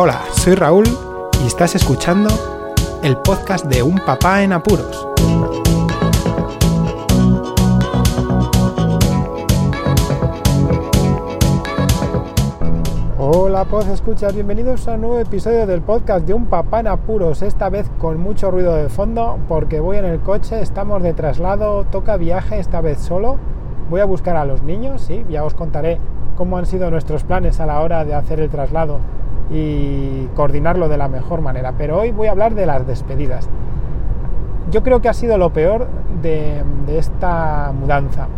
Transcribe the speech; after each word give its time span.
Hola, 0.00 0.20
soy 0.30 0.54
Raúl 0.54 0.86
y 1.42 1.48
estás 1.48 1.74
escuchando 1.74 2.28
el 3.02 3.16
podcast 3.16 3.64
de 3.64 3.82
Un 3.82 3.96
Papá 3.96 4.44
en 4.44 4.52
Apuros. 4.52 5.08
Hola, 13.18 13.64
pues 13.64 13.88
escucha, 13.88 14.28
bienvenidos 14.28 14.86
a 14.86 14.92
un 14.92 15.00
nuevo 15.00 15.18
episodio 15.18 15.66
del 15.66 15.80
podcast 15.80 16.24
de 16.24 16.32
Un 16.32 16.46
Papá 16.46 16.78
en 16.78 16.86
Apuros, 16.86 17.42
esta 17.42 17.68
vez 17.68 17.90
con 17.98 18.20
mucho 18.20 18.52
ruido 18.52 18.76
de 18.76 18.88
fondo 18.88 19.40
porque 19.48 19.80
voy 19.80 19.96
en 19.96 20.04
el 20.04 20.20
coche, 20.20 20.60
estamos 20.60 21.02
de 21.02 21.12
traslado, 21.12 21.82
toca 21.86 22.16
viaje, 22.16 22.60
esta 22.60 22.80
vez 22.80 23.00
solo. 23.00 23.36
Voy 23.90 24.00
a 24.00 24.04
buscar 24.04 24.36
a 24.36 24.44
los 24.44 24.62
niños, 24.62 25.02
sí, 25.02 25.26
ya 25.28 25.42
os 25.42 25.54
contaré 25.54 25.98
cómo 26.36 26.56
han 26.56 26.66
sido 26.66 26.88
nuestros 26.88 27.24
planes 27.24 27.58
a 27.58 27.66
la 27.66 27.80
hora 27.80 28.04
de 28.04 28.14
hacer 28.14 28.38
el 28.38 28.48
traslado 28.48 29.00
y 29.50 30.26
coordinarlo 30.34 30.88
de 30.88 30.96
la 30.96 31.08
mejor 31.08 31.40
manera. 31.40 31.74
Pero 31.78 31.98
hoy 31.98 32.12
voy 32.12 32.28
a 32.28 32.32
hablar 32.32 32.54
de 32.54 32.66
las 32.66 32.86
despedidas. 32.86 33.48
Yo 34.70 34.82
creo 34.82 35.00
que 35.00 35.08
ha 35.08 35.14
sido 35.14 35.38
lo 35.38 35.50
peor 35.50 35.86
de, 36.20 36.62
esta 36.88 37.72
mudanza, 37.78 38.28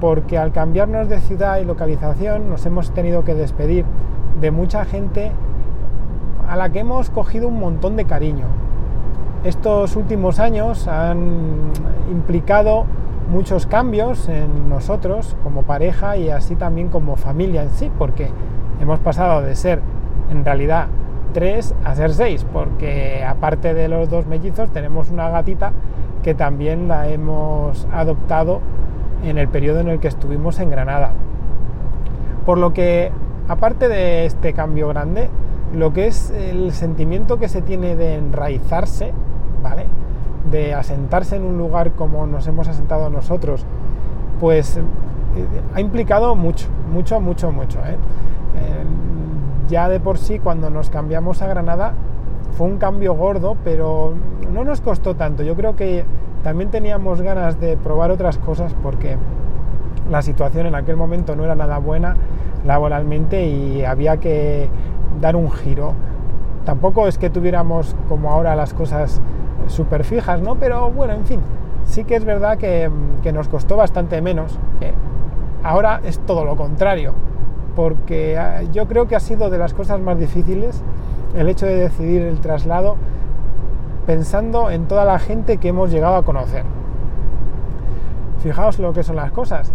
porque 0.00 0.36
al 0.36 0.52
cambiarnos 0.52 1.08
de 1.08 1.20
ciudad 1.20 1.58
y 1.58 1.64
localización 1.64 2.48
nos 2.48 2.66
hemos 2.66 2.90
tenido 2.90 3.24
que 3.24 3.34
despedir 3.34 3.84
de 4.40 4.50
mucha 4.50 4.84
gente 4.84 5.32
a 6.48 6.56
la 6.56 6.70
que 6.70 6.80
hemos 6.80 7.08
cogido 7.08 7.48
un 7.48 7.60
montón 7.60 7.96
de 7.96 8.04
cariño. 8.04 8.46
Estos 9.44 9.96
últimos 9.96 10.38
años 10.38 10.88
han 10.88 11.72
implicado 12.10 12.84
muchos 13.30 13.66
cambios 13.66 14.28
en 14.28 14.68
nosotros 14.68 15.36
como 15.42 15.62
pareja 15.62 16.16
y 16.16 16.28
así 16.30 16.56
también 16.56 16.88
como 16.88 17.16
familia 17.16 17.62
en 17.62 17.70
sí, 17.70 17.90
porque 17.98 18.30
hemos 18.80 18.98
pasado 19.00 19.40
de 19.40 19.54
ser 19.56 19.80
en 20.30 20.44
realidad 20.44 20.86
tres 21.32 21.74
a 21.84 21.94
ser 21.94 22.14
seis, 22.14 22.46
porque 22.50 23.24
aparte 23.24 23.74
de 23.74 23.88
los 23.88 24.08
dos 24.08 24.26
mellizos 24.26 24.70
tenemos 24.70 25.10
una 25.10 25.28
gatita 25.28 25.72
que 26.22 26.34
también 26.34 26.88
la 26.88 27.08
hemos 27.08 27.86
adoptado 27.92 28.60
en 29.24 29.36
el 29.36 29.48
periodo 29.48 29.80
en 29.80 29.88
el 29.88 30.00
que 30.00 30.08
estuvimos 30.08 30.58
en 30.60 30.70
Granada. 30.70 31.12
Por 32.46 32.58
lo 32.58 32.72
que, 32.72 33.10
aparte 33.48 33.88
de 33.88 34.26
este 34.26 34.52
cambio 34.52 34.88
grande, 34.88 35.28
lo 35.74 35.92
que 35.92 36.06
es 36.06 36.30
el 36.30 36.72
sentimiento 36.72 37.38
que 37.38 37.48
se 37.48 37.62
tiene 37.62 37.96
de 37.96 38.14
enraizarse, 38.14 39.12
¿vale? 39.62 39.86
de 40.50 40.74
asentarse 40.74 41.36
en 41.36 41.44
un 41.44 41.58
lugar 41.58 41.92
como 41.92 42.26
nos 42.26 42.46
hemos 42.46 42.68
asentado 42.68 43.10
nosotros, 43.10 43.64
pues 44.40 44.76
eh, 44.76 44.82
ha 45.74 45.80
implicado 45.80 46.34
mucho, 46.36 46.68
mucho, 46.92 47.20
mucho, 47.20 47.50
mucho. 47.50 47.78
¿eh? 47.80 47.96
Ya 49.74 49.88
de 49.88 49.98
por 49.98 50.18
sí 50.18 50.38
cuando 50.38 50.70
nos 50.70 50.88
cambiamos 50.88 51.42
a 51.42 51.48
Granada 51.48 51.94
fue 52.56 52.68
un 52.68 52.78
cambio 52.78 53.14
gordo, 53.14 53.56
pero 53.64 54.14
no 54.52 54.62
nos 54.62 54.80
costó 54.80 55.16
tanto. 55.16 55.42
Yo 55.42 55.56
creo 55.56 55.74
que 55.74 56.04
también 56.44 56.70
teníamos 56.70 57.22
ganas 57.22 57.58
de 57.58 57.76
probar 57.76 58.12
otras 58.12 58.38
cosas 58.38 58.72
porque 58.84 59.16
la 60.08 60.22
situación 60.22 60.66
en 60.66 60.76
aquel 60.76 60.94
momento 60.94 61.34
no 61.34 61.42
era 61.44 61.56
nada 61.56 61.78
buena 61.78 62.14
laboralmente 62.64 63.48
y 63.48 63.84
había 63.84 64.18
que 64.18 64.68
dar 65.20 65.34
un 65.34 65.50
giro. 65.50 65.94
Tampoco 66.64 67.08
es 67.08 67.18
que 67.18 67.28
tuviéramos 67.28 67.96
como 68.08 68.30
ahora 68.30 68.54
las 68.54 68.74
cosas 68.74 69.20
súper 69.66 70.04
fijas, 70.04 70.40
¿no? 70.40 70.54
Pero 70.54 70.92
bueno, 70.92 71.14
en 71.14 71.26
fin, 71.26 71.40
sí 71.82 72.04
que 72.04 72.14
es 72.14 72.24
verdad 72.24 72.58
que, 72.58 72.88
nos 73.32 73.48
costó 73.48 73.74
bastante 73.76 74.22
menos. 74.22 74.56
ahora 75.64 76.00
es 76.04 76.20
todo 76.20 76.44
lo 76.44 76.54
contrario, 76.54 77.12
porque 77.74 78.38
ah, 78.38 78.62
yo 78.72 78.86
creo 78.86 79.06
que 79.06 79.16
ha 79.16 79.20
sido 79.20 79.50
de 79.50 79.58
las 79.58 79.74
cosas 79.74 80.00
más 80.00 80.18
difíciles 80.18 80.82
el 81.34 81.48
hecho 81.48 81.66
de 81.66 81.76
decidir 81.76 82.22
el 82.22 82.40
traslado 82.40 82.96
pensando 84.06 84.70
en 84.70 84.86
toda 84.86 85.04
la 85.04 85.18
gente 85.18 85.56
que 85.56 85.68
hemos 85.68 85.90
llegado 85.90 86.16
a 86.16 86.24
conocer. 86.24 86.64
Fijaos 88.42 88.78
lo 88.78 88.92
que 88.92 89.02
son 89.02 89.16
las 89.16 89.32
cosas. 89.32 89.72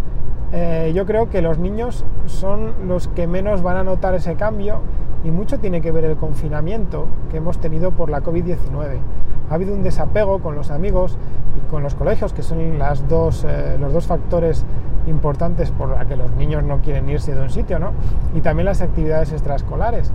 Eh, 0.51 0.91
yo 0.95 1.05
creo 1.05 1.29
que 1.29 1.41
los 1.41 1.57
niños 1.59 2.05
son 2.25 2.73
los 2.87 3.07
que 3.07 3.27
menos 3.27 3.61
van 3.61 3.77
a 3.77 3.83
notar 3.83 4.15
ese 4.15 4.35
cambio 4.35 4.81
y 5.23 5.31
mucho 5.31 5.59
tiene 5.59 5.81
que 5.81 5.91
ver 5.91 6.05
el 6.05 6.15
confinamiento 6.15 7.05
que 7.29 7.37
hemos 7.37 7.59
tenido 7.59 7.91
por 7.91 8.09
la 8.09 8.21
COVID-19 8.21 8.99
ha 9.49 9.53
habido 9.55 9.73
un 9.73 9.83
desapego 9.83 10.39
con 10.39 10.55
los 10.55 10.71
amigos 10.71 11.17
y 11.57 11.69
con 11.69 11.83
los 11.83 11.95
colegios, 11.95 12.33
que 12.33 12.43
son 12.43 12.77
las 12.77 13.07
dos, 13.07 13.45
eh, 13.47 13.77
los 13.79 13.93
dos 13.93 14.05
factores 14.05 14.65
importantes 15.07 15.71
por 15.71 15.89
los 15.89 16.05
que 16.05 16.15
los 16.15 16.31
niños 16.31 16.63
no 16.63 16.81
quieren 16.81 17.09
irse 17.09 17.33
de 17.33 17.41
un 17.41 17.49
sitio, 17.49 17.79
¿no? 17.79 17.91
Y 18.35 18.41
también 18.41 18.65
las 18.65 18.81
actividades 18.81 19.31
extraescolares. 19.31 20.11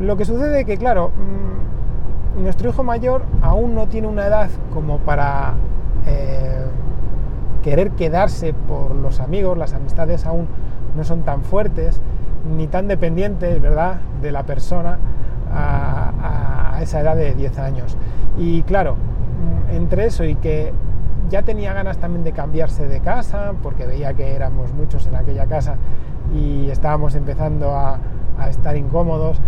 Lo 0.00 0.16
que 0.16 0.24
sucede 0.24 0.60
es 0.60 0.66
que, 0.66 0.76
claro, 0.76 1.10
mm, 1.10 2.42
nuestro 2.42 2.70
hijo 2.70 2.82
mayor 2.82 3.22
aún 3.42 3.74
no 3.74 3.86
tiene 3.86 4.08
una 4.08 4.26
edad 4.26 4.48
como 4.72 4.98
para 4.98 5.54
eh, 6.06 6.64
querer 7.62 7.90
quedarse 7.92 8.54
por 8.54 8.94
los 8.94 9.20
amigos, 9.20 9.58
las 9.58 9.74
amistades 9.74 10.24
aún 10.24 10.46
no 10.96 11.04
son 11.04 11.22
tan 11.22 11.42
fuertes 11.42 12.00
ni 12.56 12.66
tan 12.68 12.88
dependientes, 12.88 13.60
¿verdad?, 13.60 13.96
de 14.22 14.30
la 14.32 14.44
persona 14.44 14.98
esa 16.82 17.00
edad 17.00 17.16
de 17.16 17.34
10 17.34 17.58
años. 17.58 17.96
Y 18.38 18.62
claro, 18.62 18.94
mm, 18.94 19.76
entre 19.76 20.06
eso 20.06 20.24
y 20.24 20.34
que 20.36 20.72
ya 21.30 21.42
tenía 21.42 21.72
ganas 21.72 21.98
también 21.98 22.24
de 22.24 22.32
cambiarse 22.32 22.86
de 22.86 23.00
casa, 23.00 23.54
porque 23.62 23.86
veía 23.86 24.14
que 24.14 24.34
éramos 24.34 24.72
muchos 24.72 25.06
en 25.06 25.16
aquella 25.16 25.46
casa 25.46 25.76
y 26.34 26.68
estábamos 26.70 27.14
empezando 27.14 27.74
a, 27.74 27.98
estar 28.48 28.76
incómodos. 28.76 29.40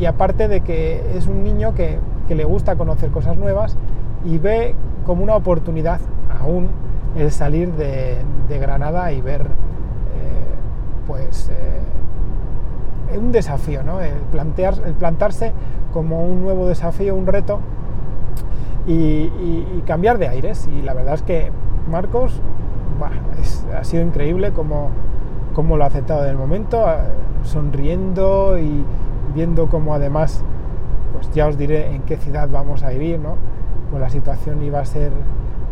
Y 0.00 0.06
aparte 0.06 0.48
de 0.48 0.60
que 0.60 1.16
es 1.16 1.26
un 1.28 1.44
niño 1.44 1.74
que, 1.74 1.98
le 2.28 2.44
gusta 2.44 2.76
conocer 2.76 3.10
cosas 3.10 3.38
nuevas 3.38 3.78
y 4.22 4.36
ve 4.36 4.74
como 5.06 5.22
una 5.22 5.34
oportunidad 5.34 5.98
aún 6.42 6.68
el 7.16 7.30
salir 7.30 7.72
de, 7.72 8.18
Granada 8.60 9.12
y 9.12 9.20
ver 9.20 9.42
eh, 9.42 9.46
pues 11.06 11.48
eh, 11.50 11.80
un 13.16 13.32
desafío, 13.32 13.82
¿no? 13.82 14.00
el, 14.00 14.14
plantear, 14.30 14.74
plantarse 14.98 15.52
como 15.92 16.24
un 16.24 16.42
nuevo 16.42 16.66
desafío, 16.66 17.14
un 17.14 17.26
reto 17.26 17.60
y, 18.86 19.82
cambiar 19.86 20.18
de 20.18 20.28
aires. 20.28 20.68
Y 20.70 20.82
la 20.82 20.92
verdad 20.94 21.14
es 21.14 21.22
que 21.22 21.50
Marcos 21.90 22.40
ha 23.74 23.84
sido 23.84 24.02
increíble 24.02 24.52
como, 24.52 24.90
como 25.54 25.76
lo 25.76 25.84
ha 25.84 25.86
aceptado 25.86 26.24
en 26.24 26.30
el 26.30 26.36
momento, 26.36 26.84
sonriendo 27.42 28.58
y 28.58 28.84
viendo 29.34 29.68
cómo 29.68 29.94
además, 29.94 30.42
pues 31.12 31.30
ya 31.32 31.46
os 31.46 31.56
diré 31.56 31.94
en 31.94 32.02
qué 32.02 32.16
ciudad 32.16 32.48
vamos 32.50 32.82
a 32.82 32.90
vivir, 32.90 33.18
¿no? 33.18 33.36
pues 33.90 34.00
la 34.00 34.10
situación 34.10 34.62
iba 34.62 34.80
a 34.80 34.84
ser 34.84 35.12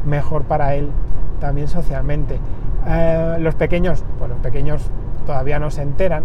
mejor 0.05 0.45
para 0.45 0.75
él 0.75 0.91
también 1.41 1.69
socialmente. 1.69 2.39
Eh, 2.87 3.37
los 3.41 3.55
pequeños, 3.55 4.05
pues 4.19 4.31
los 4.31 4.39
pequeños 4.39 4.91
todavía 5.27 5.59
no 5.59 5.71
se 5.71 5.83
enteran, 5.83 6.25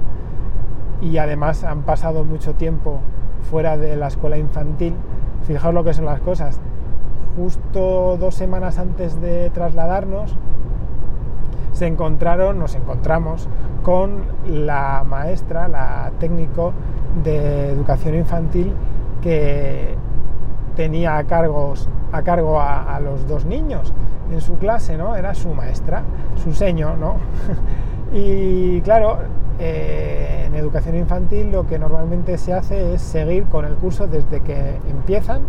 y 1.02 1.18
además 1.18 1.64
han 1.64 1.82
pasado 1.82 2.24
mucho 2.24 2.54
tiempo 2.54 3.00
fuera 3.50 3.78
de 3.78 3.96
la 3.96 4.08
escuela 4.08 4.38
infantil, 4.38 4.94
fijaos 5.48 5.74
lo 5.74 5.84
que 5.84 5.94
son 5.94 6.06
las 6.06 6.22
cosas. 6.22 6.60
Justo 7.36 8.18
dos 8.18 8.36
semanas 8.36 8.78
antes 8.78 9.20
de 9.20 9.50
trasladarnos, 9.50 10.36
se 11.74 11.88
encontraron, 11.88 12.60
nos 12.60 12.76
encontramos 12.76 13.48
con 13.82 14.24
la 14.48 15.04
maestra, 15.08 15.68
la 15.68 16.12
técnico 16.20 16.74
de 17.24 17.70
educación 17.70 18.16
infantil 18.16 18.74
que 19.22 19.96
tenía 20.76 21.18
a, 21.18 21.24
cargos, 21.24 21.90
a 22.12 22.22
cargo 22.22 22.60
a, 22.60 23.00
los 23.00 23.28
dos 23.28 23.46
niños 23.46 23.94
en 24.32 24.42
su 24.42 24.58
clase, 24.58 24.98
¿no? 24.98 25.16
Era 25.16 25.34
su 25.34 25.54
maestra, 25.54 26.04
su 26.42 26.54
seño, 26.54 26.96
¿no? 26.98 27.16
y 28.14 28.82
claro, 28.82 29.18
eh, 29.60 30.31
educación 30.62 30.96
infantil 30.96 31.52
lo 31.52 31.68
que 31.68 31.78
normalmente 31.78 32.38
se 32.38 32.54
hace 32.54 32.94
es 32.94 33.02
seguir 33.02 33.46
con 33.46 33.66
el 33.66 33.74
curso 33.76 34.08
desde 34.08 34.42
que 34.42 34.78
empiezan 34.90 35.42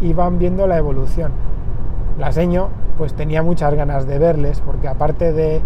y 0.00 0.12
van 0.12 0.38
viendo 0.38 0.66
la 0.66 0.76
evolución. 0.76 1.32
La 2.18 2.32
seño 2.32 2.68
pues 2.98 3.14
tenía 3.14 3.42
muchas 3.42 3.74
ganas 3.74 4.06
de 4.06 4.18
verles 4.18 4.60
porque 4.64 4.88
aparte 4.88 5.32
de, 5.32 5.60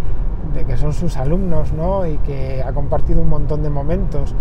que 0.66 0.76
son 0.76 0.92
sus 0.92 1.16
alumnos 1.16 1.72
¿no? 1.72 2.06
y 2.06 2.16
que 2.18 2.62
ha 2.62 2.72
compartido 2.72 3.20
un 3.20 3.28
montón 3.28 3.62
de 3.62 3.70
momentos 3.70 4.34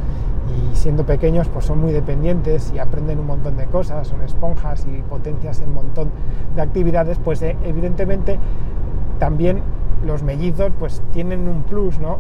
y 0.56 0.76
siendo 0.76 1.06
pequeños 1.06 1.48
pues 1.50 1.66
son 1.66 1.80
muy 1.80 1.92
dependientes 1.92 2.72
y 2.74 2.80
aprenden 2.80 3.20
un 3.20 3.28
montón 3.28 3.58
de 3.58 3.66
cosas, 3.66 4.08
son 4.08 4.22
esponjas 4.22 4.86
y 4.86 5.02
potencias 5.02 5.62
en 5.62 5.70
un 5.70 5.76
montón 5.76 6.12
de 6.56 6.62
actividades, 6.62 7.18
pues 7.18 7.42
eh, 7.42 7.58
evidentemente 7.64 8.38
también 9.20 9.62
los 10.06 10.24
mellizos 10.24 10.72
pues 10.78 11.02
tienen 11.12 11.48
un 11.48 11.64
plus, 11.64 12.00
¿no? 12.00 12.20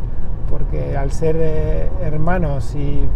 Porque 0.49 0.97
al 0.97 1.11
ser 1.11 1.35
eh, 1.39 1.89
hermanos 2.01 2.75
y 2.75 3.07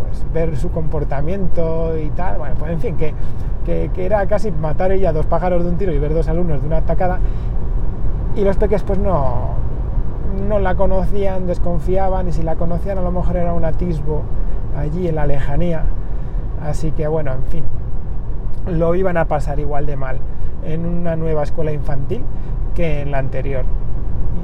pues, 0.00 0.32
ver 0.32 0.56
su 0.56 0.70
comportamiento 0.70 1.96
y 1.96 2.10
tal, 2.10 2.38
bueno, 2.38 2.54
pues 2.58 2.72
en 2.72 2.80
fin, 2.80 2.96
que, 2.96 3.14
era 3.96 4.26
casi 4.26 4.50
matar 4.50 4.90
ella 4.90 5.12
dos 5.12 5.26
pájaros 5.26 5.62
de 5.64 5.70
un 5.70 5.76
tiro 5.76 5.92
y 5.92 5.98
ver 5.98 6.14
dos 6.14 6.28
alumnos 6.28 6.60
de 6.60 6.66
una 6.66 6.78
atacada, 6.78 7.20
y 8.34 8.42
los 8.42 8.56
peques 8.56 8.82
pues 8.82 8.98
no, 8.98 9.54
no 10.48 10.58
la 10.58 10.74
conocían, 10.74 11.46
desconfiaban 11.46 12.28
y 12.28 12.32
si 12.32 12.42
la 12.42 12.56
conocían 12.56 12.98
a 12.98 13.02
lo 13.02 13.12
mejor 13.12 13.36
era 13.36 13.52
un 13.52 13.64
atisbo 13.64 14.22
allí 14.76 15.08
en 15.08 15.14
la 15.16 15.26
lejanía. 15.26 15.84
Así 16.64 16.92
que 16.92 17.06
bueno, 17.06 17.32
en 17.32 17.44
fin, 17.44 17.64
lo 18.66 18.94
iban 18.94 19.16
a 19.16 19.26
pasar 19.26 19.58
igual 19.58 19.86
de 19.86 19.96
mal 19.96 20.18
en 20.64 20.86
una 20.86 21.16
nueva 21.16 21.42
escuela 21.42 21.72
infantil 21.72 22.22
que 22.74 23.02
en 23.02 23.10
la 23.10 23.18
anterior. 23.18 23.64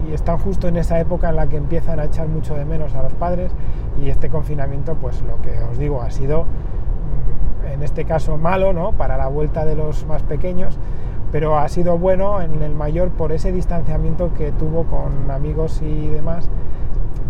Y 0.07 0.13
están 0.13 0.39
justo 0.39 0.69
en 0.69 0.77
esa 0.77 1.01
época 1.01 1.31
en 1.31 1.37
la 1.37 1.49
que 1.49 1.57
empiezan 1.57 2.01
a 2.01 2.05
echar 2.05 2.29
mucho 2.29 2.55
de 2.55 2.65
menos 2.65 2.95
a 2.95 3.03
los 3.03 3.13
padres 3.15 3.53
y 4.01 4.09
este 4.11 4.29
confinamiento, 4.29 4.95
pues 4.95 5.23
lo 5.23 5.41
que 5.43 5.63
os 5.71 5.79
digo, 5.79 6.03
ha 6.03 6.11
sido 6.11 6.45
mm, 6.45 7.67
en 7.75 7.83
este 7.83 8.05
caso 8.05 8.37
malo, 8.39 8.73
¿no? 8.73 8.93
Para 8.93 9.17
la 9.17 9.29
vuelta 9.29 9.65
de 9.65 9.75
los 9.75 10.07
más 10.07 10.23
pequeños, 10.23 10.79
pero 11.33 11.59
ha 11.59 11.69
sido 11.69 11.99
bueno 11.99 12.41
en 12.41 12.63
el 12.63 12.75
mayor 12.75 13.11
por 13.11 13.33
ese 13.33 13.53
distanciamiento 13.53 14.33
que 14.35 14.53
tuvo 14.53 14.85
con 14.85 15.31
amigos 15.31 15.83
y 15.83 16.09
demás 16.09 16.49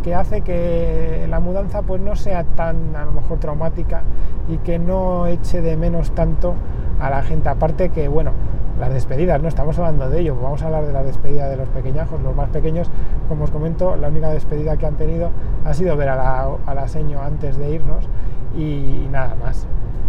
que 0.02 0.14
hace 0.14 0.42
que 0.42 1.26
la 1.28 1.40
mudanza 1.40 1.82
pues 1.82 2.00
no 2.00 2.16
sea 2.16 2.44
tan 2.44 2.94
a 2.94 3.04
lo 3.04 3.12
mejor 3.12 3.38
traumática 3.38 4.02
y 4.48 4.58
que 4.58 4.78
no 4.78 5.26
eche 5.26 5.60
de 5.60 5.76
menos 5.76 6.12
tanto 6.12 6.54
a 7.00 7.10
la 7.10 7.22
gente 7.22 7.48
aparte 7.48 7.88
que 7.90 8.08
bueno 8.08 8.32
las 8.78 8.92
despedidas, 8.92 9.42
no 9.42 9.48
estamos 9.48 9.78
hablando 9.78 10.08
de 10.08 10.20
ello, 10.20 10.36
vamos 10.40 10.62
a 10.62 10.66
hablar 10.66 10.86
de 10.86 10.92
la 10.92 11.02
despedida 11.02 11.48
de 11.48 11.56
los 11.56 11.68
pequeñajos, 11.68 12.20
los 12.22 12.34
más 12.34 12.48
pequeños, 12.50 12.90
como 13.28 13.44
os 13.44 13.50
comento, 13.50 13.96
la 13.96 14.08
única 14.08 14.30
despedida 14.30 14.76
que 14.76 14.86
han 14.86 14.94
tenido 14.94 15.30
ha 15.64 15.74
sido 15.74 15.96
ver 15.96 16.08
a 16.10 16.56
la, 16.74 16.88
seño 16.88 17.20
antes 17.20 17.56
de 17.56 17.70
irnos 17.70 18.08
y, 18.56 19.08
nada 19.10 19.34
más, 19.34 19.66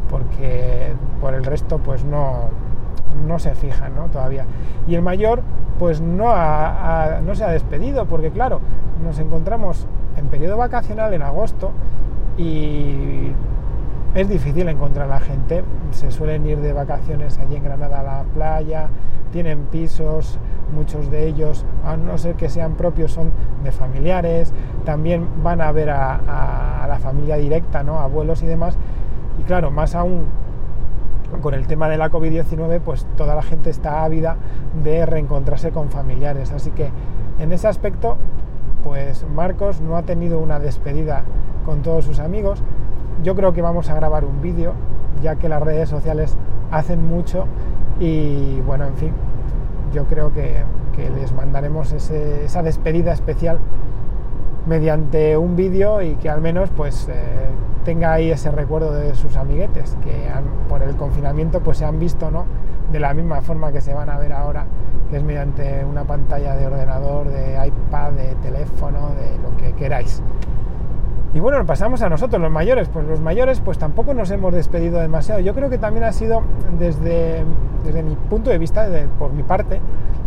porque 0.10 0.94
por 1.20 1.34
el 1.34 1.44
resto 1.44 1.80
pues 1.80 2.06
no, 2.06 2.50
no 3.28 3.40
se 3.40 3.56
fijan 3.56 3.96
¿no? 3.96 4.06
todavía. 4.06 4.46
Y 4.88 4.96
el 4.96 5.02
mayor 5.02 5.42
pues 5.80 6.02
no, 6.02 6.28
no 6.28 7.36
se 7.36 7.44
ha 7.44 7.50
despedido, 7.50 8.06
porque 8.06 8.32
claro, 8.32 8.60
nos 9.04 9.18
encontramos 9.20 9.88
en 10.18 10.28
periodo 10.28 10.58
vacacional 10.58 11.14
en 11.14 11.22
agosto 11.22 11.72
y 12.38 13.32
es 14.16 14.28
difícil 14.28 14.68
encontrar 14.68 15.08
a 15.08 15.16
la 15.16 15.20
gente. 15.20 15.64
Se 15.92 16.12
suelen 16.12 16.46
ir 16.46 16.60
de 16.60 16.74
vacaciones 16.74 17.38
allí 17.38 17.56
en 17.56 17.64
Granada 17.64 18.00
a 18.00 18.04
la 18.04 18.24
playa, 18.34 18.90
tienen 19.32 19.66
pisos, 19.66 20.40
muchos 20.74 21.10
de 21.10 21.28
ellos, 21.28 21.66
a 21.86 21.98
no 21.98 22.18
ser 22.18 22.36
que 22.36 22.50
sean 22.50 22.76
propios, 22.76 23.12
son 23.12 23.32
de 23.64 23.72
familiares, 23.72 24.54
también 24.86 25.28
van 25.44 25.62
a 25.62 25.72
ver 25.72 25.90
a, 25.90 26.86
la 26.88 27.00
familia 27.00 27.36
directa, 27.36 27.84
¿no? 27.84 28.00
abuelos 28.00 28.42
y 28.42 28.48
demás. 28.48 28.78
Y 29.40 29.44
claro, 29.44 29.72
más 29.72 29.96
aún 29.96 30.26
con 31.42 31.54
el 31.54 31.68
tema 31.68 31.88
de 31.88 31.98
la 31.98 32.10
COVID-19, 32.10 32.80
pues 32.80 33.06
toda 33.16 33.36
la 33.36 33.44
gente 33.44 33.70
está 33.70 34.04
ávida 34.04 34.38
de 34.84 35.06
reencontrarse 35.06 35.70
con 35.70 35.90
familiares. 35.90 36.52
Así 36.52 36.72
que 36.72 36.90
en 37.38 37.52
ese 37.52 37.68
aspecto, 37.68 38.18
pues 38.84 39.26
Marcos 39.36 39.82
no 39.82 39.96
ha 39.96 40.02
tenido 40.04 40.40
una 40.40 40.60
despedida 40.60 41.24
con 41.66 41.84
todos 41.84 42.06
sus 42.06 42.20
amigos, 42.20 42.64
yo 43.24 43.36
creo 43.36 43.54
que 43.54 43.62
vamos 43.62 43.90
a 43.90 43.96
grabar 43.96 44.26
un 44.26 44.42
vídeo, 44.42 44.74
ya 45.22 45.36
que 45.36 45.50
las 45.50 45.62
redes 45.62 45.90
sociales 45.90 46.36
hacen 46.72 47.06
mucho 47.06 47.46
y 48.00 48.62
bueno, 48.62 48.86
en 48.86 48.96
fin, 48.96 49.12
yo 49.94 50.06
creo 50.06 50.32
que, 50.34 50.64
les 51.16 51.32
mandaremos 51.32 51.94
esa 51.94 52.62
despedida 52.62 53.14
especial 53.14 53.58
mediante 54.68 55.38
un 55.38 55.56
vídeo 55.56 56.02
y 56.02 56.16
que 56.16 56.30
al 56.30 56.42
menos 56.42 56.70
pues 56.76 57.08
eh, 57.08 57.14
tenga 57.86 58.12
ahí 58.12 58.32
ese 58.32 58.52
recuerdo 58.52 58.92
de 58.92 59.16
sus 59.16 59.38
amiguetes 59.38 59.96
que 60.04 60.30
por 60.68 60.84
el 60.84 60.98
confinamiento 60.98 61.62
pues 61.62 61.78
se 61.78 61.86
han 61.86 62.00
visto 62.00 62.30
no 62.30 62.44
de 62.92 63.00
la 63.00 63.14
misma 63.14 63.40
forma 63.40 63.72
que 63.72 63.80
se 63.80 63.94
van 63.94 64.10
a 64.10 64.20
ver 64.20 64.34
ahora 64.34 64.66
que 65.10 65.16
es 65.16 65.24
mediante 65.24 65.86
una 65.86 66.04
pantalla 66.04 66.58
de 66.58 66.68
ordenador 66.68 67.30
de 67.30 67.66
iPad 67.66 68.12
de 68.12 68.36
teléfono 68.44 69.12
de 69.16 69.38
lo 69.42 69.56
que 69.56 69.72
queráis 69.74 70.22
y 71.34 71.40
bueno, 71.40 71.64
pasamos 71.66 72.02
a 72.02 72.10
nosotros, 72.10 72.42
los 72.42 72.52
mayores. 72.52 72.90
Pues 72.90 73.06
los 73.06 73.20
mayores, 73.22 73.60
pues 73.60 73.78
tampoco 73.78 74.14
nos 74.14 74.32
hemos 74.32 74.54
despedido 74.54 75.00
demasiado. 75.00 75.40
Yo 75.42 75.54
creo 75.54 75.70
que 75.70 75.78
también 75.78 76.04
ha 76.04 76.12
sido, 76.12 76.42
desde, 76.80 77.44
desde 77.84 78.04
mi 78.04 78.16
punto 78.16 78.50
de 78.50 78.58
vista, 78.58 78.88
por 79.20 79.32
mi 79.34 79.44
parte, 79.44 79.80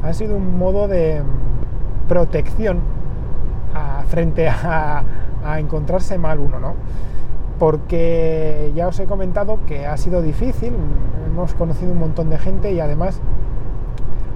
ha 0.03 0.13
sido 0.13 0.37
un 0.37 0.59
modo 0.59 0.87
de 0.87 1.23
protección 2.09 2.81
frente 4.07 4.49
a, 4.49 5.03
a, 5.45 5.59
encontrarse 5.59 6.19
mal 6.19 6.39
uno, 6.39 6.61
¿no? 6.61 6.75
Porque 7.59 8.71
ya 8.75 8.89
os 8.89 9.01
he 9.01 9.07
comentado 9.07 9.61
que 9.67 9.87
ha 9.87 9.97
sido 9.97 10.21
difícil, 10.21 10.75
hemos 11.27 11.55
conocido 11.55 11.93
un 11.93 11.99
montón 11.99 12.29
de 12.29 12.39
gente 12.39 12.73
y 12.73 12.81
además, 12.81 13.21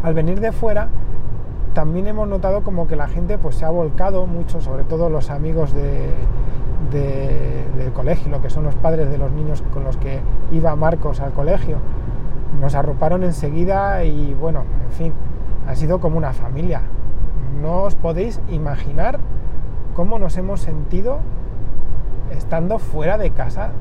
al 0.03 0.15
venir 0.15 0.41
de 0.41 0.53
fuera, 0.53 0.89
también 1.77 2.07
hemos 2.07 2.27
notado 2.27 2.63
como 2.63 2.87
que 2.87 2.97
la 2.97 3.07
gente 3.07 3.37
pues 3.37 3.57
se 3.57 3.67
ha 3.67 3.69
volcado 3.69 4.27
mucho, 4.27 4.63
sobre 4.63 4.85
todo 4.85 5.11
los 5.11 5.29
amigos 5.29 5.75
de, 5.75 6.09
del 6.91 7.93
colegio, 7.93 8.31
lo 8.31 8.41
que 8.41 8.49
son 8.49 8.65
los 8.65 8.75
padres 8.75 9.11
de 9.11 9.19
los 9.19 9.31
niños 9.31 9.63
con 9.75 9.85
los 9.85 9.99
que 9.99 10.21
iba 10.53 10.75
Marcos 10.75 11.21
al 11.21 11.33
colegio. 11.33 11.77
Nos 12.63 12.75
arroparon 12.75 13.25
enseguida 13.25 14.03
y 14.05 14.33
bueno, 14.33 14.65
en 14.87 14.93
fin, 14.93 15.13
ha 15.69 15.75
sido 15.75 16.01
como 16.01 16.17
una 16.17 16.33
familia. 16.33 16.81
No 17.61 17.83
os 17.83 17.95
podéis 17.95 18.41
imaginar 18.49 19.19
cómo 19.95 20.19
nos 20.19 20.39
hemos 20.39 20.63
sentido 20.63 21.19
estando 22.31 22.79
fuera 22.79 23.19
de 23.19 23.33
casa, 23.33 23.73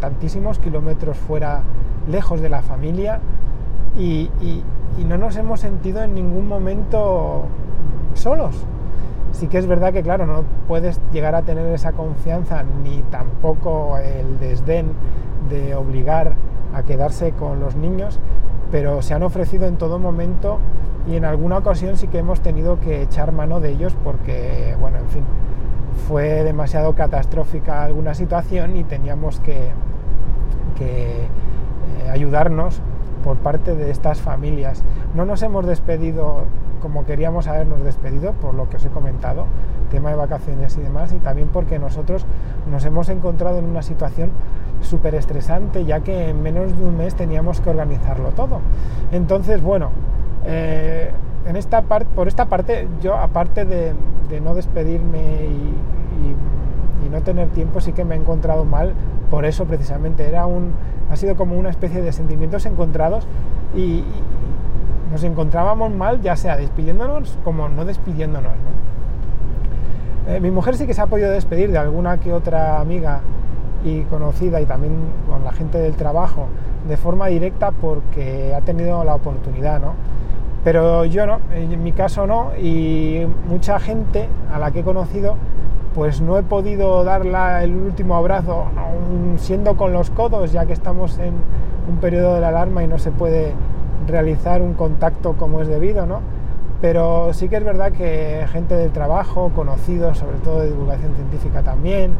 tantísimos 0.00 0.58
kilómetros 0.58 1.16
fuera, 1.16 1.62
lejos 2.08 2.40
de 2.40 2.48
la 2.48 2.62
familia, 2.62 3.20
y 3.96 4.28
no 4.98 5.18
nos 5.18 5.36
hemos 5.36 5.60
sentido 5.60 6.02
en 6.02 6.14
ningún 6.14 6.46
momento 6.46 7.44
solos. 8.14 8.54
Sí 9.32 9.46
que 9.46 9.58
es 9.58 9.66
verdad 9.66 9.92
que, 9.92 10.02
claro, 10.02 10.26
no 10.26 10.44
puedes 10.66 11.00
llegar 11.12 11.34
a 11.34 11.42
tener 11.42 11.66
esa 11.66 11.92
confianza 11.92 12.62
ni 12.62 13.02
tampoco 13.10 13.98
el 13.98 14.38
desdén 14.38 14.92
de 15.48 15.74
obligar 15.74 16.34
a 16.74 16.82
quedarse 16.82 17.32
con 17.32 17.60
los 17.60 17.76
niños, 17.76 18.18
pero 18.70 19.02
se 19.02 19.14
han 19.14 19.22
ofrecido 19.22 19.66
en 19.66 19.76
todo 19.76 19.98
momento 19.98 20.58
y 21.08 21.16
en 21.16 21.24
alguna 21.24 21.58
ocasión 21.58 21.96
sí 21.96 22.08
que 22.08 22.18
hemos 22.18 22.40
tenido 22.40 22.78
que 22.80 23.02
echar 23.02 23.32
mano 23.32 23.60
de 23.60 23.70
ellos 23.70 23.96
porque, 24.04 24.76
bueno, 24.80 24.98
en 24.98 25.08
fin, 25.08 25.24
fue 26.08 26.44
demasiado 26.44 26.94
catastrófica 26.94 27.82
alguna 27.82 28.14
situación 28.14 28.76
y 28.76 28.84
teníamos 28.84 29.40
que, 29.40 29.70
eh, 30.80 31.28
ayudarnos 32.10 32.80
por 33.24 33.36
parte 33.36 33.74
de 33.74 33.90
estas 33.90 34.20
familias. 34.20 34.82
No 35.14 35.24
nos 35.24 35.42
hemos 35.42 35.66
despedido 35.66 36.44
como 36.80 37.04
queríamos 37.04 37.46
habernos 37.46 37.84
despedido, 37.84 38.32
por 38.32 38.54
lo 38.54 38.68
que 38.68 38.78
os 38.78 38.84
he 38.84 38.88
comentado, 38.88 39.46
tema 39.90 40.10
de 40.10 40.16
vacaciones 40.16 40.76
y 40.76 40.80
demás, 40.80 41.12
y 41.12 41.18
también 41.18 41.48
porque 41.48 41.78
nosotros 41.78 42.26
nos 42.70 42.84
hemos 42.84 43.08
encontrado 43.08 43.58
en 43.58 43.66
una 43.66 43.82
situación 43.82 44.30
súper 44.80 45.14
estresante, 45.14 45.84
ya 45.84 46.00
que 46.00 46.30
en 46.30 46.42
menos 46.42 46.76
de 46.76 46.84
un 46.84 46.96
mes 46.96 47.14
teníamos 47.14 47.60
que 47.60 47.70
organizarlo 47.70 48.30
todo. 48.30 48.60
Entonces, 49.12 49.62
bueno, 49.62 49.90
eh, 50.44 51.10
en 51.46 51.56
esta 51.56 51.82
parte, 51.82 52.08
por 52.14 52.28
esta 52.28 52.46
parte, 52.46 52.88
yo 53.02 53.16
aparte 53.16 53.64
de, 53.64 53.94
no 54.42 54.54
despedirme 54.54 55.18
y, 55.44 55.74
no 57.10 57.22
tener 57.22 57.48
tiempo, 57.48 57.80
sí 57.80 57.92
que 57.92 58.04
me 58.04 58.14
he 58.14 58.18
encontrado 58.18 58.64
mal 58.64 58.94
por 59.30 59.44
eso 59.44 59.64
precisamente. 59.64 60.28
Era 60.28 60.46
un, 60.46 60.72
ha 61.10 61.16
sido 61.16 61.36
como 61.36 61.56
una 61.56 61.70
especie 61.70 62.02
de 62.02 62.12
sentimientos 62.12 62.66
encontrados 62.66 63.26
y, 63.74 64.04
nos 65.10 65.24
encontrábamos 65.24 65.90
mal, 65.90 66.20
ya 66.20 66.36
sea 66.36 66.56
despidiéndonos 66.56 67.36
como 67.42 67.68
no 67.68 67.84
despidiéndonos. 67.84 68.52
Eh, 70.28 70.38
mi 70.38 70.52
mujer 70.52 70.76
sí 70.76 70.86
que 70.86 70.94
se 70.94 71.00
ha 71.00 71.06
podido 71.06 71.30
despedir 71.30 71.72
de 71.72 71.78
alguna 71.78 72.18
que 72.18 72.32
otra 72.32 72.80
amiga 72.80 73.20
y 73.84 74.02
conocida 74.02 74.60
y 74.60 74.66
también 74.66 74.92
con 75.28 75.42
la 75.42 75.52
gente 75.52 75.78
del 75.78 75.94
trabajo 75.94 76.46
de 76.88 76.96
forma 76.96 77.26
directa 77.26 77.72
porque 77.72 78.54
ha 78.54 78.60
tenido 78.60 79.02
la 79.02 79.14
oportunidad, 79.14 79.80
¿no? 79.80 79.94
Pero 80.62 81.06
yo 81.06 81.26
no, 81.26 81.40
en 81.54 81.82
mi 81.82 81.92
caso 81.92 82.26
no, 82.26 82.52
y 82.56 83.26
mucha 83.48 83.80
gente 83.80 84.28
a 84.52 84.58
la 84.58 84.70
que 84.70 84.80
he 84.80 84.84
conocido, 84.84 85.36
pues 85.94 86.20
no 86.20 86.38
he 86.38 86.42
podido 86.42 87.02
darle 87.04 87.64
el 87.64 87.74
último 87.74 88.14
abrazo, 88.14 88.66
siendo 89.36 89.76
con 89.76 89.92
los 89.92 90.10
codos, 90.10 90.52
ya 90.52 90.66
que 90.66 90.72
estamos 90.72 91.18
en 91.18 91.34
un 91.88 91.96
periodo 91.98 92.34
de 92.34 92.40
la 92.40 92.48
alarma 92.48 92.84
y 92.84 92.86
no 92.86 92.98
se 92.98 93.10
puede 93.10 93.54
realizar 94.06 94.62
un 94.62 94.74
contacto 94.74 95.34
como 95.34 95.60
es 95.60 95.68
debido, 95.68 96.06
¿no? 96.06 96.20
Pero 96.80 97.32
sí 97.34 97.48
que 97.48 97.56
es 97.56 97.64
verdad 97.64 97.92
que 97.92 98.46
gente 98.52 98.76
del 98.76 98.90
trabajo, 98.92 99.50
conocidos, 99.54 100.18
sobre 100.18 100.38
todo 100.38 100.60
de 100.60 100.68
divulgación 100.68 101.14
científica 101.14 101.62
también, 101.62 102.12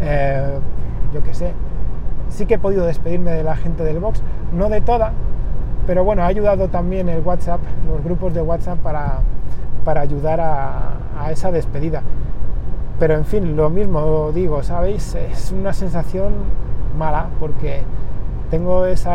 eh, 0.00 0.58
yo 1.12 1.22
qué 1.22 1.34
sé, 1.34 1.52
sí 2.28 2.46
que 2.46 2.54
he 2.54 2.58
podido 2.58 2.84
despedirme 2.84 3.32
de 3.32 3.42
la 3.42 3.56
gente 3.56 3.84
del 3.84 4.00
box, 4.00 4.22
no 4.52 4.68
de 4.68 4.82
toda, 4.82 5.12
pero 5.86 6.04
bueno, 6.04 6.22
ha 6.22 6.26
ayudado 6.26 6.68
también 6.68 7.08
el 7.08 7.22
WhatsApp, 7.22 7.60
los 7.88 8.04
grupos 8.04 8.34
de 8.34 8.42
WhatsApp 8.42 8.78
para, 8.78 9.20
para 9.84 10.02
ayudar 10.02 10.40
a 10.40 11.30
esa 11.32 11.50
despedida. 11.50 12.02
Pero 12.98 13.14
en 13.14 13.24
fin, 13.24 13.56
lo 13.56 13.70
mismo 13.70 14.30
digo, 14.32 14.62
¿sabéis? 14.62 15.14
Es 15.14 15.50
una 15.52 15.72
sensación 15.72 16.32
mala 16.96 17.28
porque 17.40 17.82
tengo 18.50 18.86
ese 18.86 19.10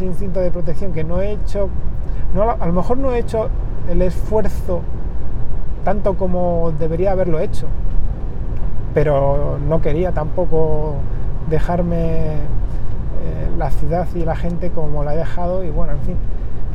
instinto 0.00 0.40
de 0.40 0.50
protección 0.50 0.92
que 0.92 1.04
no 1.04 1.20
he 1.20 1.32
hecho, 1.32 1.68
no, 2.34 2.50
a 2.50 2.66
lo 2.66 2.72
mejor 2.72 2.98
no 2.98 3.12
he 3.12 3.20
hecho 3.20 3.48
el 3.88 4.02
esfuerzo 4.02 4.80
tanto 5.84 6.14
como 6.14 6.72
debería 6.78 7.12
haberlo 7.12 7.38
hecho, 7.38 7.66
pero 8.94 9.58
no 9.68 9.80
quería 9.80 10.12
tampoco 10.12 10.94
dejarme 11.48 12.32
eh, 12.32 12.38
la 13.56 13.70
ciudad 13.70 14.08
y 14.14 14.24
la 14.24 14.36
gente 14.36 14.70
como 14.70 15.04
la 15.04 15.14
he 15.14 15.18
dejado 15.18 15.64
y 15.64 15.70
bueno, 15.70 15.92
en 15.92 16.00
fin, 16.00 16.16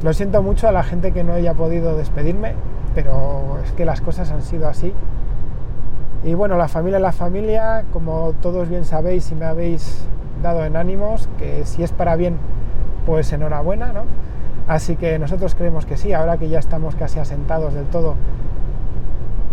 lo 0.03 0.13
siento 0.13 0.41
mucho 0.41 0.67
a 0.67 0.71
la 0.71 0.83
gente 0.83 1.11
que 1.11 1.23
no 1.23 1.33
haya 1.33 1.53
podido 1.53 1.97
despedirme, 1.97 2.53
pero 2.93 3.57
es 3.63 3.71
que 3.73 3.85
las 3.85 4.01
cosas 4.01 4.31
han 4.31 4.41
sido 4.41 4.67
así. 4.67 4.93
Y 6.25 6.33
bueno, 6.33 6.57
la 6.57 6.67
familia 6.67 6.97
la 6.97 7.11
familia, 7.11 7.85
como 7.93 8.33
todos 8.41 8.67
bien 8.67 8.83
sabéis 8.83 9.31
y 9.31 9.35
me 9.35 9.45
habéis 9.45 10.07
dado 10.41 10.65
en 10.65 10.75
ánimos, 10.75 11.29
que 11.37 11.65
si 11.65 11.83
es 11.83 11.91
para 11.91 12.15
bien, 12.15 12.37
pues 13.05 13.31
enhorabuena, 13.31 13.93
¿no? 13.93 14.05
Así 14.67 14.95
que 14.95 15.19
nosotros 15.19 15.53
creemos 15.53 15.85
que 15.85 15.97
sí, 15.97 16.13
ahora 16.13 16.37
que 16.37 16.49
ya 16.49 16.57
estamos 16.57 16.95
casi 16.95 17.19
asentados 17.19 17.75
del 17.75 17.85
todo, 17.85 18.15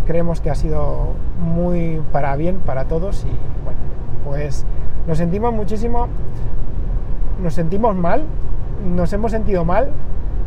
creemos 0.07 0.41
que 0.41 0.49
ha 0.49 0.55
sido 0.55 1.13
muy 1.39 2.01
para 2.11 2.35
bien 2.35 2.57
para 2.57 2.85
todos 2.85 3.23
y 3.23 3.63
bueno, 3.63 3.79
pues 4.25 4.65
nos 5.07 5.19
sentimos 5.19 5.53
muchísimo, 5.53 6.07
nos 7.43 7.53
sentimos 7.53 7.95
mal, 7.95 8.23
nos 8.95 9.13
hemos 9.13 9.31
sentido 9.31 9.63
mal 9.63 9.91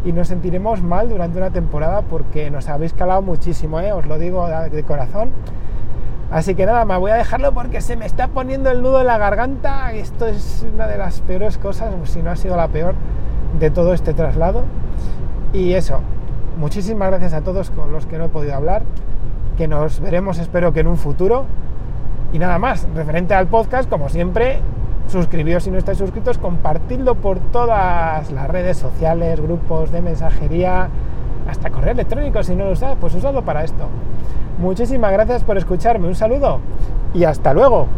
y 0.04 0.11
nos 0.11 0.26
sentiremos 0.26 0.83
mal 0.83 1.09
durante 1.09 1.38
una 1.38 1.50
temporada 1.50 2.02
porque 2.02 2.50
nos 2.50 2.68
habéis 2.68 2.92
calado 2.95 3.23
muchísimo, 3.23 3.78
¿eh? 3.78 3.92
os 3.92 4.06
lo 4.06 4.18
digo 4.18 4.49
de 4.49 4.83
corazón. 4.83 5.30
Así 6.30 6.56
que 6.56 6.66
nada, 6.66 6.85
me 6.85 6.97
voy 6.97 7.12
a 7.12 7.14
dejarlo 7.14 7.52
porque 7.52 7.80
se 7.80 7.97
me 7.97 8.04
está 8.04 8.28
poniendo 8.28 8.71
el 8.71 8.83
nudo 8.83 9.00
en 9.00 9.06
la 9.06 9.16
garganta. 9.16 9.92
Esto 9.92 10.26
es 10.26 10.66
una 10.75 10.87
de 10.88 10.99
las 10.99 11.21
peores 11.21 11.56
cosas, 11.56 11.95
si 12.04 12.23
no 12.23 12.30
ha 12.30 12.37
sido 12.37 12.56
la 12.56 12.68
peor 12.68 12.95
de 13.61 13.71
todo 13.71 13.95
este 13.95 14.12
traslado. 14.12 14.64
Y 15.52 15.75
eso, 15.75 16.00
muchísimas 16.59 17.11
gracias 17.11 17.33
a 17.33 17.42
todos 17.42 17.71
con 17.71 17.92
los 17.92 18.06
que 18.06 18.18
no 18.18 18.25
he 18.25 18.28
podido 18.28 18.54
hablar, 18.54 18.83
que 19.56 19.68
nos 19.68 20.00
veremos 20.00 20.38
espero 20.38 20.73
que 20.73 20.80
en 20.80 20.88
un 20.88 20.97
futuro. 20.97 21.45
Y 22.33 22.40
nada 22.40 22.59
más, 22.59 22.88
referente 22.95 23.35
al 23.35 23.47
podcast, 23.47 23.88
como 23.88 24.09
siempre, 24.09 24.59
suscribíos 25.06 25.62
si 25.62 25.71
no 25.71 25.78
estáis 25.78 25.99
suscritos, 25.99 26.38
compartidlo 26.38 27.14
por 27.14 27.38
todas 27.38 28.33
las 28.33 28.49
redes 28.49 28.76
sociales, 28.76 29.40
grupos 29.40 29.92
de 29.92 30.02
mensajería, 30.02 30.88
hasta 31.49 31.71
correo 31.71 31.93
electrónico 31.93 32.43
si 32.43 32.55
no 32.55 32.67
lo 32.67 32.76
sabes, 32.76 32.99
pues 33.00 33.15
usadlo 33.15 33.43
para 33.45 33.65
esto. 33.65 33.88
Muchísimas 34.59 35.12
gracias 35.12 35.45
por 35.45 35.59
escucharme, 35.59 36.09
un 36.09 36.15
saludo 36.15 36.61
y 37.15 37.25
hasta 37.25 37.53
luego. 37.53 37.88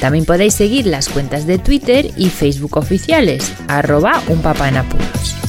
También 0.00 0.24
podéis 0.24 0.54
seguir 0.54 0.86
las 0.86 1.10
cuentas 1.10 1.46
de 1.46 1.58
Twitter 1.58 2.10
y 2.16 2.30
Facebook 2.30 2.78
oficiales, 2.78 3.54
arroba 3.68 4.22
unpapaenapuros. 4.28 5.39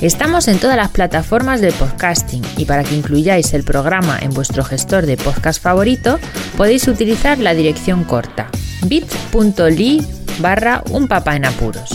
Estamos 0.00 0.48
en 0.48 0.58
todas 0.58 0.76
las 0.76 0.90
plataformas 0.90 1.60
de 1.60 1.72
podcasting 1.72 2.42
y 2.56 2.64
para 2.64 2.84
que 2.84 2.94
incluyáis 2.94 3.52
el 3.54 3.64
programa 3.64 4.18
en 4.20 4.30
vuestro 4.30 4.64
gestor 4.64 5.06
de 5.06 5.16
podcast 5.16 5.62
favorito 5.62 6.18
podéis 6.56 6.88
utilizar 6.88 7.38
la 7.38 7.54
dirección 7.54 8.04
corta 8.04 8.50
bit.ly 8.86 10.06
barra 10.40 10.82
un 10.90 11.08
en 11.26 11.44
apuros. 11.44 11.90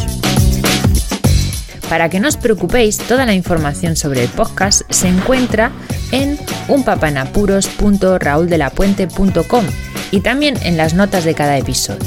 Para 1.87 2.09
que 2.09 2.19
no 2.19 2.27
os 2.27 2.35
preocupéis, 2.37 2.97
toda 2.99 3.25
la 3.25 3.33
información 3.33 3.95
sobre 3.95 4.21
el 4.23 4.29
podcast 4.29 4.83
se 4.89 5.07
encuentra 5.07 5.71
en 6.11 6.37
unpapanapuros.rauldelapuente.com 6.67 9.65
y 10.11 10.21
también 10.21 10.55
en 10.63 10.77
las 10.77 10.93
notas 10.93 11.23
de 11.23 11.33
cada 11.33 11.57
episodio. 11.57 12.05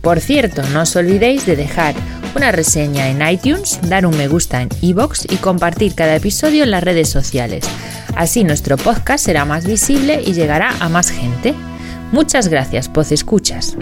Por 0.00 0.18
cierto, 0.20 0.62
no 0.72 0.82
os 0.82 0.94
olvidéis 0.94 1.46
de 1.46 1.56
dejar 1.56 1.94
una 2.36 2.52
reseña 2.52 3.08
en 3.08 3.26
iTunes, 3.26 3.80
dar 3.88 4.04
un 4.04 4.16
me 4.16 4.28
gusta 4.28 4.60
en 4.60 4.68
iBox 4.82 5.26
y 5.30 5.36
compartir 5.36 5.94
cada 5.94 6.16
episodio 6.16 6.64
en 6.64 6.70
las 6.70 6.84
redes 6.84 7.08
sociales. 7.08 7.64
Así 8.14 8.44
nuestro 8.44 8.76
podcast 8.76 9.24
será 9.24 9.46
más 9.46 9.66
visible 9.66 10.22
y 10.24 10.34
llegará 10.34 10.74
a 10.80 10.88
más 10.90 11.10
gente. 11.10 11.54
Muchas 12.12 12.48
gracias, 12.48 12.88
Poz 12.88 13.10
Escuchas. 13.10 13.76